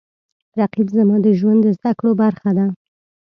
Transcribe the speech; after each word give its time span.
رقیب 0.59 0.87
زما 0.97 1.15
د 1.25 1.27
ژوند 1.39 1.59
د 1.63 1.67
زده 1.77 1.91
کړو 1.99 2.11
برخه 2.21 2.51
ده 2.57 2.65